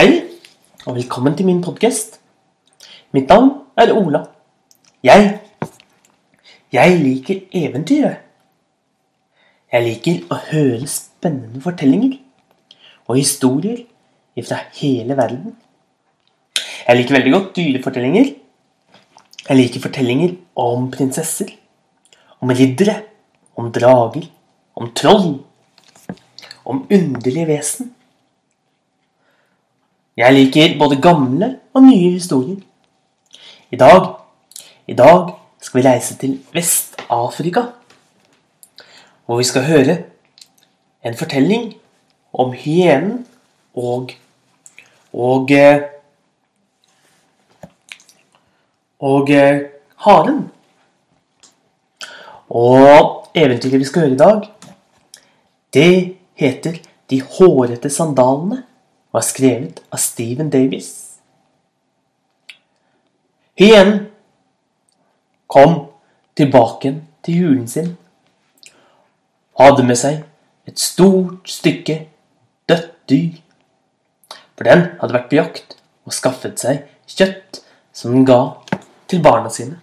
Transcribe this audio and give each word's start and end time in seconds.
Hei, 0.00 0.22
og 0.88 0.94
velkommen 0.96 1.34
til 1.36 1.44
min 1.44 1.58
podkast. 1.60 2.14
Mitt 3.12 3.28
navn 3.28 3.50
er 3.76 3.90
Ola. 3.92 4.22
Jeg 5.04 5.40
Jeg 6.72 6.94
liker 7.02 7.42
eventyr. 7.52 8.14
Jeg 9.72 9.84
liker 9.84 10.32
å 10.32 10.38
høre 10.46 10.88
spennende 10.88 11.60
fortellinger 11.60 12.16
og 13.10 13.20
historier 13.20 13.84
fra 14.40 14.62
hele 14.80 15.20
verden. 15.20 15.52
Jeg 16.88 16.96
liker 16.96 17.18
veldig 17.18 17.36
godt 17.36 17.52
dyrefortellinger. 17.60 18.34
Jeg 19.50 19.60
liker 19.62 19.84
fortellinger 19.84 20.36
om 20.56 20.90
prinsesser, 20.90 21.52
om 22.40 22.48
riddere, 22.48 23.02
om 23.54 23.68
drager, 23.68 24.32
om 24.74 24.94
troll, 24.96 25.42
om 26.64 26.86
underlige 26.88 27.50
vesen. 27.52 27.96
Jeg 30.20 30.34
liker 30.36 30.74
både 30.76 30.98
gamle 31.00 31.46
og 31.72 31.82
nye 31.86 32.10
historier. 32.12 32.58
I 33.72 33.76
dag, 33.80 34.08
i 34.86 34.92
dag 34.92 35.30
skal 35.64 35.80
vi 35.80 35.86
reise 35.86 36.16
til 36.20 36.34
Vest-Afrika, 36.52 37.62
hvor 39.24 39.40
vi 39.40 39.46
skal 39.48 39.64
høre 39.64 39.96
en 41.08 41.16
fortelling 41.16 41.72
om 42.36 42.52
hyenen 42.52 43.24
og 43.72 44.12
og 45.12 45.50
eh, 45.56 45.88
og 49.00 49.30
eh, 49.30 49.60
haren. 50.04 50.50
Og 52.50 53.30
eventyret 53.34 53.80
vi 53.80 53.88
skal 53.88 54.02
høre 54.02 54.18
i 54.18 54.24
dag, 54.26 54.50
det 55.72 56.16
heter 56.34 56.82
De 57.10 57.22
hårete 57.22 57.90
sandalene 57.90 58.66
er 59.18 59.26
skrevet 59.26 59.82
av 59.90 59.98
Stephen 59.98 60.50
Davies. 60.50 60.90
Hyenen 63.58 64.06
kom 65.50 65.90
tilbake 66.38 66.94
til 67.26 67.42
hulen 67.42 67.66
sin 67.68 67.96
og 69.58 69.66
hadde 69.66 69.84
med 69.84 69.98
seg 70.00 70.22
et 70.70 70.80
stort 70.80 71.50
stykke 71.50 71.96
dødt 72.70 72.92
dyr. 73.10 73.40
For 74.54 74.68
den 74.68 74.86
hadde 75.00 75.16
vært 75.16 75.28
på 75.28 75.36
jakt 75.40 75.76
og 76.06 76.14
skaffet 76.16 76.62
seg 76.62 76.86
kjøtt 77.10 77.60
som 77.92 78.14
den 78.14 78.24
ga 78.28 78.40
til 79.10 79.22
barna 79.24 79.50
sine. 79.52 79.76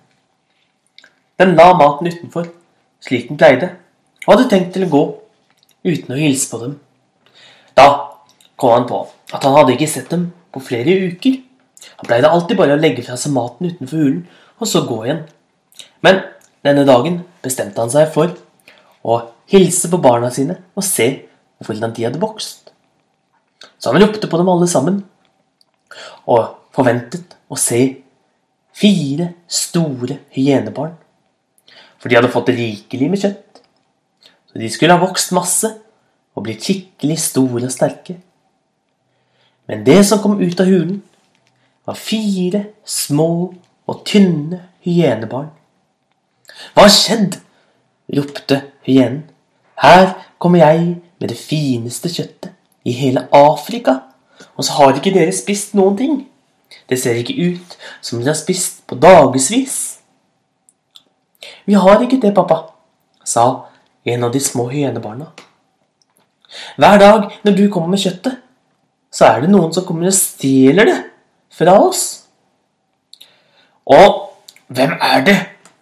Den 1.38 1.54
la 1.60 1.74
maten 1.78 2.10
utenfor, 2.10 2.48
slik 3.04 3.28
den 3.30 3.38
pleide, 3.38 3.76
og 4.26 4.34
hadde 4.34 4.50
tenkt 4.50 4.74
til 4.74 4.88
å 4.88 4.94
gå 4.96 5.04
uten 5.86 6.16
å 6.16 6.18
hilse 6.18 6.50
på 6.50 6.62
dem. 6.64 6.78
Da 7.78 8.17
kom 8.58 8.74
han 8.74 8.88
på 8.90 9.04
at 9.34 9.44
han 9.44 9.56
hadde 9.56 9.76
ikke 9.76 9.90
sett 9.92 10.10
dem 10.12 10.30
på 10.54 10.64
flere 10.64 10.96
uker. 11.12 11.40
Han 12.00 12.10
pleide 12.10 12.32
alltid 12.32 12.58
bare 12.60 12.76
å 12.76 12.82
legge 12.82 13.06
fra 13.06 13.18
seg 13.20 13.36
maten 13.36 13.70
utenfor 13.70 14.02
hulen, 14.02 14.22
og 14.58 14.70
så 14.70 14.84
gå 14.88 14.98
igjen. 15.06 15.24
Men 16.06 16.24
denne 16.66 16.86
dagen 16.88 17.22
bestemte 17.44 17.82
han 17.84 17.94
seg 17.94 18.10
for 18.14 18.34
å 19.08 19.20
hilse 19.52 19.92
på 19.92 20.02
barna 20.04 20.32
sine 20.34 20.58
og 20.76 20.86
se 20.86 21.08
hvordan 21.64 21.94
de 21.96 22.06
hadde 22.08 22.22
vokst. 22.22 22.72
Så 23.78 23.92
han 23.92 24.02
ropte 24.02 24.30
på 24.30 24.40
dem 24.40 24.50
alle 24.50 24.68
sammen, 24.70 25.02
og 26.30 26.58
forventet 26.76 27.38
å 27.50 27.58
se 27.60 27.82
fire 28.78 29.32
store 29.50 30.20
hyenebarn. 30.36 30.94
For 31.98 32.10
de 32.10 32.18
hadde 32.20 32.34
fått 32.34 32.54
rikelig 32.54 33.10
med 33.10 33.22
kjøtt. 33.24 33.62
Så 34.52 34.62
de 34.62 34.70
skulle 34.74 34.98
ha 34.98 35.02
vokst 35.02 35.34
masse 35.36 35.72
og 36.38 36.46
blitt 36.46 36.66
skikkelig 36.66 37.18
store 37.22 37.66
og 37.66 37.74
sterke. 37.74 38.20
Men 39.68 39.84
det 39.84 40.04
som 40.08 40.20
kom 40.24 40.40
ut 40.42 40.60
av 40.60 40.70
hulen, 40.70 41.02
var 41.86 41.96
fire 41.96 42.66
små 42.86 43.54
og 43.88 44.04
tynne 44.08 44.62
hyenebarn. 44.84 45.52
Hva 46.74 46.88
har 46.88 46.94
skjedd? 46.94 47.40
ropte 48.08 48.62
hyenen. 48.88 49.26
Her 49.84 50.14
kommer 50.40 50.60
jeg 50.60 51.02
med 51.20 51.30
det 51.30 51.38
fineste 51.38 52.10
kjøttet 52.10 52.54
i 52.88 52.94
hele 52.96 53.28
Afrika, 53.36 53.98
og 54.56 54.64
så 54.64 54.78
har 54.78 54.96
ikke 54.96 55.12
dere 55.12 55.36
spist 55.36 55.76
noen 55.76 55.98
ting. 56.00 56.16
Det 56.90 57.00
ser 57.02 57.20
ikke 57.20 57.36
ut 57.36 57.76
som 58.02 58.22
dere 58.22 58.32
har 58.32 58.40
spist 58.40 58.86
på 58.88 58.96
dagevis. 58.96 60.00
Vi 61.68 61.76
har 61.76 62.02
ikke 62.02 62.22
det, 62.24 62.34
pappa, 62.36 62.62
sa 63.28 63.68
en 64.08 64.24
av 64.24 64.32
de 64.32 64.40
små 64.40 64.70
hyenebarna. 64.72 65.34
Hver 66.78 67.00
dag 67.00 67.32
når 67.44 67.58
du 67.58 67.66
kommer 67.70 67.92
med 67.92 68.02
kjøttet, 68.02 68.40
så 69.18 69.32
er 69.32 69.44
det 69.44 69.50
noen 69.50 69.72
som 69.74 69.86
kommer 69.88 70.12
og 70.12 70.14
stjeler 70.14 70.86
det 70.86 70.98
fra 71.58 71.74
oss. 71.82 72.04
Og 73.90 74.28
hvem 74.68 74.94
er 75.02 75.24
det? 75.26 75.38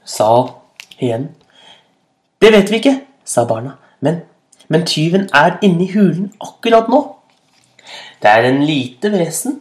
sa 0.05 0.29
igjen. 0.99 1.31
Det 2.37 2.51
vet 2.53 2.69
vi 2.69 2.77
ikke, 2.77 2.93
sa 3.25 3.43
barna. 3.49 3.73
Men, 4.05 4.19
men 4.69 4.85
tyven 4.85 5.25
er 5.33 5.57
inne 5.65 5.87
i 5.87 5.91
hulen 5.95 6.29
akkurat 6.37 6.91
nå. 6.93 7.01
Det 8.21 8.29
er 8.29 8.47
en 8.51 8.61
lite 8.65 9.09
vesen 9.11 9.59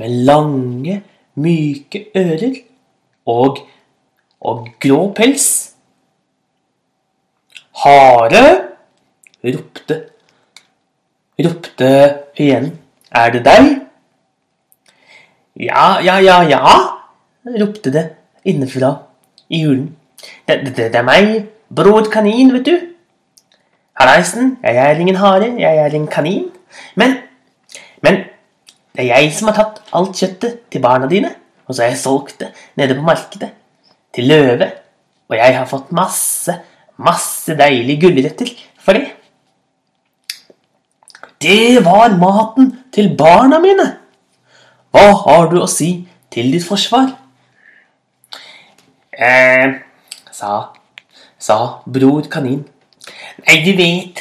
med 0.00 0.24
lange, 0.24 1.02
myke 1.36 2.06
ører 2.16 2.56
og, 3.28 3.60
og 4.40 4.66
grå 4.80 5.04
pels. 5.16 5.46
Hare! 7.84 8.46
ropte 9.42 10.02
ropte 11.42 11.90
hyenen. 12.38 12.81
Er 13.12 13.32
det 13.34 13.42
deg? 13.44 13.66
Ja, 15.60 15.98
ja, 16.00 16.16
ja, 16.24 16.38
ja, 16.48 16.76
ropte 17.60 17.92
det 17.92 18.04
innenfra 18.48 18.94
i 19.52 19.60
hulen. 19.66 19.90
Det, 20.48 20.62
det, 20.64 20.86
det 20.94 20.96
er 20.96 21.04
meg, 21.04 21.34
bror 21.68 22.08
kanin, 22.12 22.54
vet 22.54 22.70
du. 22.70 22.88
Hallaisen, 24.00 24.56
jeg 24.64 24.80
er 24.80 25.02
ingen 25.02 25.20
hare, 25.20 25.52
jeg 25.60 25.82
er 25.84 25.98
en 25.98 26.08
kanin. 26.08 26.48
Men, 26.96 27.18
men 28.00 28.22
det 28.96 29.04
er 29.04 29.10
jeg 29.12 29.32
som 29.36 29.50
har 29.50 29.58
tatt 29.60 29.82
alt 29.92 30.16
kjøttet 30.16 30.62
til 30.72 30.84
barna 30.84 31.10
dine, 31.10 31.34
og 31.68 31.74
så 31.76 31.84
har 31.84 31.92
jeg 31.92 32.00
solgt 32.00 32.40
det 32.40 32.48
nede 32.80 32.96
på 32.96 33.04
markedet 33.04 33.52
til 34.16 34.32
løve. 34.32 34.70
Og 35.28 35.36
jeg 35.36 35.58
har 35.58 35.68
fått 35.68 35.92
masse, 35.92 36.56
masse 36.96 37.60
deilige 37.60 38.06
gulrøtter 38.06 38.56
for 38.80 38.96
det. 38.96 39.10
Det 41.42 41.84
var 41.84 42.14
maten 42.18 42.70
til 42.94 43.16
barna 43.18 43.58
mine. 43.58 43.88
Hva 44.92 45.08
har 45.24 45.48
du 45.50 45.58
å 45.62 45.70
si 45.70 46.04
til 46.32 46.52
ditt 46.54 46.66
forsvar? 46.66 47.08
Eh, 49.12 49.74
sa, 50.30 50.52
sa 51.38 51.56
bror 51.86 52.28
kanin. 52.30 52.62
Nei, 53.42 53.58
du 53.64 53.72
vet 53.76 54.20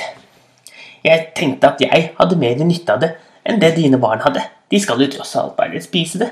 Jeg 1.01 1.31
tenkte 1.35 1.71
at 1.71 1.81
jeg 1.81 2.11
hadde 2.17 2.37
mer 2.37 2.59
nytte 2.61 2.93
av 2.93 3.01
det 3.01 3.11
enn 3.45 3.61
det 3.61 3.71
dine 3.77 3.97
barn 4.01 4.21
hadde. 4.21 4.43
De 4.69 4.79
skal 4.79 5.01
jo 5.01 5.09
tross 5.09 5.33
alt 5.39 5.55
bare 5.57 5.81
spise 5.81 6.21
det. 6.21 6.29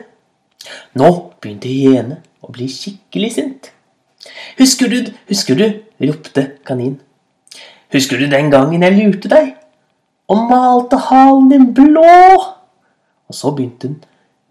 Nå 1.00 1.10
begynte 1.42 1.72
hyene 1.72 2.20
å 2.46 2.52
bli 2.54 2.68
skikkelig 2.70 3.32
sint. 3.34 3.72
Husker 4.60 4.92
du, 4.92 5.10
husker 5.30 5.58
du, 5.58 5.66
ropte 6.06 6.46
kanin. 6.68 7.00
Husker 7.94 8.22
du 8.22 8.30
den 8.30 8.52
gangen 8.54 8.86
jeg 8.86 8.98
lurte 9.00 9.32
deg 9.32 9.56
og 10.30 10.46
malte 10.50 11.00
halen 11.10 11.50
din 11.52 11.70
blå? 11.74 12.06
Og 13.30 13.36
så 13.36 13.52
begynte, 13.56 13.96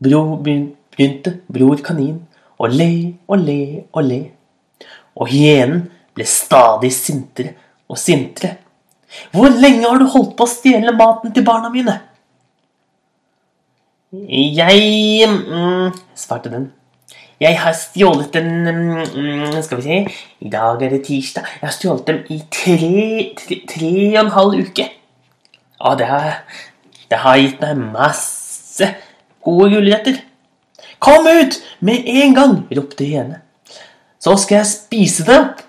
bro, 0.02 0.22
begynte 0.42 1.38
bror 1.50 1.80
kanin 1.84 2.18
å 2.58 2.70
le 2.70 2.90
og 3.28 3.44
le 3.44 3.60
og 3.92 4.02
le. 4.06 4.20
Og 5.18 5.30
hyenen 5.30 5.86
ble 6.14 6.26
stadig 6.26 6.90
sintere 6.94 7.54
og 7.88 7.98
sintere. 7.98 8.56
Hvor 9.32 9.48
lenge 9.54 9.86
har 9.86 10.00
du 10.00 10.08
holdt 10.10 10.34
på 10.36 10.44
å 10.44 10.50
stjele 10.50 10.94
maten 10.96 11.32
til 11.34 11.46
barna 11.46 11.70
mine? 11.72 11.94
Jeg 14.12 15.28
mm, 15.28 15.94
svarte 16.16 16.52
den. 16.52 16.68
Jeg 17.38 17.54
har 17.60 17.74
stjålet 17.76 18.32
den 18.34 18.48
mm, 18.66 19.58
Skal 19.62 19.78
vi 19.78 19.84
se 19.84 19.98
I 20.42 20.48
dag 20.50 20.80
er 20.82 20.94
det 20.96 21.04
tirsdag. 21.06 21.46
Jeg 21.60 21.66
har 21.68 21.74
stjålet 21.76 22.08
dem 22.08 22.22
i 22.34 22.38
tre, 22.50 23.28
tre, 23.38 23.58
tre 23.68 23.92
og 24.16 24.22
en 24.24 24.32
halv 24.34 24.56
uke. 24.64 24.88
Ja, 25.78 25.94
det 25.94 26.06
har, 26.06 26.42
det 27.10 27.18
har 27.22 27.38
gitt 27.38 27.60
meg 27.62 27.78
masse 27.94 28.88
gode 29.44 29.70
gulrøtter. 29.76 30.18
Kom 30.98 31.26
ut 31.26 31.60
med 31.80 32.06
en 32.06 32.34
gang! 32.34 32.56
ropte 32.74 33.06
hyene. 33.06 33.40
Så 34.18 34.34
skal 34.42 34.60
jeg 34.60 34.70
spise 34.72 35.26
det 35.26 35.38
opp. 35.38 35.62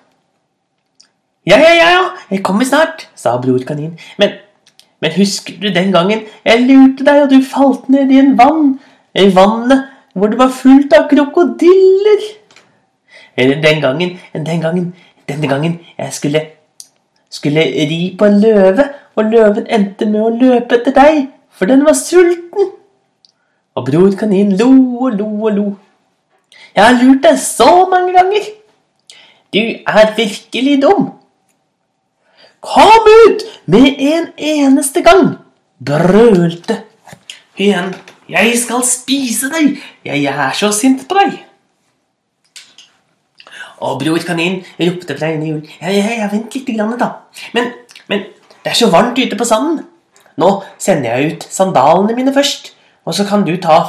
Ja, 1.46 1.58
ja, 1.58 1.74
ja, 1.74 1.90
ja, 1.94 2.06
jeg 2.32 2.44
kommer 2.44 2.66
snart, 2.66 3.08
sa 3.16 3.38
bror 3.42 3.62
kanin. 3.66 3.94
Men, 4.18 4.36
men 5.02 5.14
husker 5.16 5.56
du 5.62 5.70
den 5.74 5.94
gangen 5.94 6.26
jeg 6.46 6.66
lurte 6.66 7.06
deg, 7.06 7.24
og 7.24 7.32
du 7.32 7.40
falt 7.46 7.88
ned 7.90 8.12
i 8.12 8.20
en 8.22 8.36
vann? 8.38 8.76
I 9.14 9.30
vannet 9.34 9.88
hvor 10.14 10.30
det 10.30 10.40
var 10.42 10.52
fullt 10.54 10.94
av 10.98 11.08
krokodiller? 11.10 12.26
Eller 13.38 13.62
den 13.62 13.82
gangen, 13.82 14.18
den 14.34 14.62
gangen, 14.62 14.94
denne 15.30 15.48
gangen 15.48 15.80
jeg 15.98 16.14
skulle, 16.14 16.42
skulle 17.30 17.62
ri 17.62 18.16
på 18.20 18.26
en 18.26 18.40
løve, 18.42 18.90
og 19.16 19.32
løven 19.32 19.68
endte 19.70 20.08
med 20.10 20.22
å 20.22 20.32
løpe 20.34 20.80
etter 20.80 20.96
deg, 20.96 21.28
for 21.52 21.70
den 21.70 21.86
var 21.86 21.98
sulten. 21.98 22.72
Og 23.76 23.86
Bror 23.86 24.16
Kanin 24.18 24.56
lo 24.60 24.70
og 25.06 25.20
lo 25.20 25.28
og 25.28 25.54
lo. 25.56 25.68
Jeg 26.76 26.84
har 26.86 26.98
lurt 27.02 27.24
deg 27.24 27.40
så 27.42 27.70
mange 27.92 28.14
ganger. 28.16 28.50
Du 29.54 29.60
er 29.60 30.14
virkelig 30.18 30.82
dum. 30.82 31.12
Kom 32.62 33.08
ut 33.08 33.44
med 33.66 34.02
en 34.04 34.28
eneste 34.38 35.02
gang, 35.02 35.38
brølte 35.80 36.82
hyenen. 37.58 37.96
Jeg 38.30 38.58
skal 38.62 38.84
spise 38.86 39.48
deg, 39.50 39.80
jeg 40.06 40.26
er 40.30 40.52
så 40.54 40.70
sint 40.76 41.08
på 41.10 41.18
deg. 41.18 41.40
Og 43.86 44.02
Bror 44.02 44.24
Kanin 44.28 44.60
ropte 44.80 45.16
fra 45.18 45.32
inne 45.32 45.46
i 45.46 45.52
julen. 45.54 45.70
Ja, 45.80 45.94
ja, 45.94 46.18
ja, 46.22 46.28
vent 46.32 46.56
litt, 46.56 46.68
grann, 46.76 46.98
da. 47.00 47.12
Men, 47.56 47.72
men 48.12 48.28
det 48.64 48.74
er 48.74 48.80
så 48.80 48.90
varmt 48.92 49.20
ute 49.20 49.40
på 49.40 49.48
sanden. 49.48 49.86
Nå 50.40 50.50
sender 50.80 51.16
jeg 51.16 51.34
ut 51.34 51.48
sandalene 51.52 52.16
mine 52.16 52.34
først, 52.36 52.74
og 53.08 53.16
så 53.16 53.26
kan 53.28 53.46
du 53.48 53.56
ta 53.62 53.80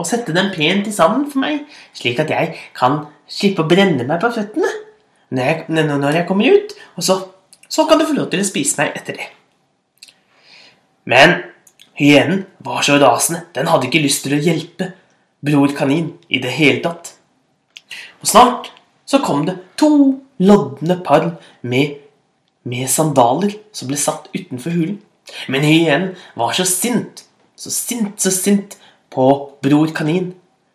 og 0.00 0.08
sette 0.08 0.34
dem 0.34 0.50
pent 0.54 0.88
i 0.88 0.94
sanden 0.94 1.28
for 1.30 1.42
meg, 1.44 1.66
slik 1.96 2.20
at 2.22 2.32
jeg 2.32 2.56
kan 2.76 3.04
slippe 3.30 3.64
å 3.64 3.68
brenne 3.68 4.06
meg 4.08 4.20
på 4.22 4.32
føttene 4.34 4.70
når 5.32 5.48
jeg, 5.48 5.86
når 5.88 6.18
jeg 6.18 6.26
kommer 6.28 6.56
ut. 6.56 6.74
Og 6.96 7.06
så, 7.06 7.18
så 7.68 7.86
kan 7.88 8.00
du 8.00 8.08
få 8.08 8.16
lov 8.16 8.28
til 8.32 8.42
å 8.42 8.48
spise 8.48 8.80
meg 8.80 8.98
etter 8.98 9.20
det. 9.20 9.28
Men 11.08 11.38
hyenen 11.98 12.44
var 12.64 12.84
så 12.86 12.98
rasende. 13.00 13.46
Den 13.56 13.70
hadde 13.70 13.88
ikke 13.88 14.02
lyst 14.02 14.24
til 14.26 14.36
å 14.36 14.42
hjelpe 14.42 14.92
Bror 15.42 15.72
Kanin 15.76 16.12
i 16.28 16.40
det 16.42 16.52
hele 16.54 16.82
tatt. 16.84 17.14
Og 18.22 18.28
snart 18.30 18.70
så 19.06 19.20
kom 19.24 19.46
det 19.46 19.56
to 19.78 20.18
lodne 20.42 20.96
par 21.04 21.34
med, 21.62 21.96
med 22.64 22.90
sandaler 22.90 23.54
som 23.74 23.90
ble 23.90 23.98
satt 24.00 24.28
utenfor 24.34 24.74
hulen. 24.74 25.00
Men 25.48 25.66
hyenen 25.66 26.12
var 26.38 26.54
så 26.56 26.66
sint, 26.68 27.24
så 27.56 27.70
sint, 27.70 28.20
så 28.20 28.32
sint 28.34 28.76
på 29.12 29.26
Bror 29.62 29.92
Kanin, 29.94 30.32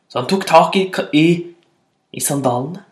så 0.07 0.21
han 0.21 0.29
tok 0.29 0.45
tak 0.47 0.77
i, 0.79 0.87
i, 1.13 1.27
i 2.11 2.23
sandalene 2.23 2.83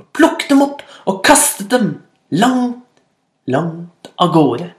og 0.00 0.06
plukket 0.16 0.52
dem 0.54 0.62
opp 0.64 0.80
og 1.08 1.20
kastet 1.26 1.68
dem 1.72 1.90
langt, 2.32 2.86
langt 3.46 4.08
av 4.16 4.32
gårde. 4.32 4.70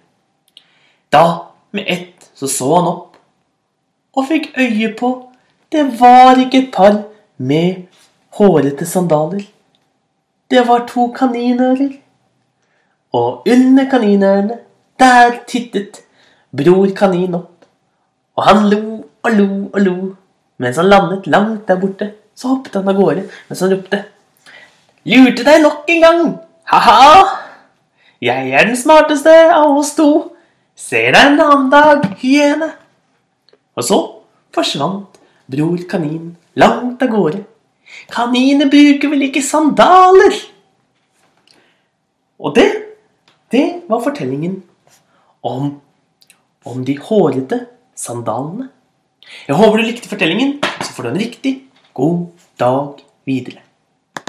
Da, 1.13 1.54
med 1.71 1.86
ett, 1.88 2.31
så 2.33 2.50
så 2.50 2.71
han 2.75 2.89
opp 2.89 3.19
og 4.13 4.27
fikk 4.30 4.51
øye 4.57 4.89
på 4.98 5.12
det 5.74 5.86
var 6.00 6.38
ikke 6.38 6.59
et 6.63 6.74
par 6.74 7.00
med 7.38 7.88
hårete 8.38 8.86
sandaler. 8.86 9.42
Det 10.54 10.62
var 10.68 10.84
to 10.86 11.08
kaninører. 11.18 11.96
Og 13.14 13.48
under 13.50 13.86
kaninørene, 13.90 14.58
der 15.00 15.40
tittet 15.50 16.04
Bror 16.54 16.92
Kanin 16.96 17.34
opp. 17.34 17.66
Og 18.38 18.44
han 18.46 18.68
lo 18.70 18.82
og 19.24 19.32
lo 19.34 19.48
og 19.74 19.80
lo. 19.82 19.96
Mens 20.62 20.78
han 20.78 20.92
landet 20.92 21.26
langt 21.28 21.68
der 21.68 21.80
borte, 21.82 22.12
så 22.36 22.52
hoppet 22.52 22.76
han 22.78 22.92
av 22.92 23.00
gårde 23.00 23.24
mens 23.48 23.64
han 23.66 23.74
ropte. 23.74 24.04
Lurte 25.10 25.46
deg 25.48 25.64
nok 25.64 25.90
en 25.90 26.06
gang! 26.06 26.22
Ha-ha! 26.70 27.24
Jeg 28.22 28.54
er 28.54 28.70
den 28.70 28.78
smarteste 28.78 29.34
av 29.56 29.74
oss 29.74 29.96
to. 29.98 30.10
Ser 30.78 31.16
deg 31.16 31.32
en 31.32 31.42
annen 31.48 31.72
dag, 31.74 32.06
hyene. 32.22 32.70
Og 33.74 33.90
så 33.90 34.00
forsvant 34.54 35.18
Bror 35.50 35.82
Kanin 35.90 36.36
langt 36.62 37.02
av 37.02 37.10
gårde. 37.10 37.42
Kaniner 38.12 38.69
bruker 38.72 39.12
vel 39.12 39.28
ikke 39.28 39.44
sandaler? 39.45 40.36
Og 42.44 42.56
det, 42.57 42.68
det 43.54 43.66
var 43.90 44.04
fortellingen 44.04 44.62
om, 45.44 45.75
om 46.66 46.86
de 46.86 46.98
hårete 47.00 47.66
sandalene. 47.95 48.69
Jeg 49.48 49.56
håper 49.56 49.80
du 49.80 49.88
likte 49.88 50.12
fortellingen, 50.12 50.57
så 50.84 50.92
får 50.92 51.06
du 51.06 51.10
en 51.13 51.22
riktig 51.22 51.54
god 51.95 52.25
dag 52.60 53.04
videre. 53.28 53.63